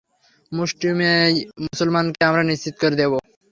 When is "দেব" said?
3.01-3.11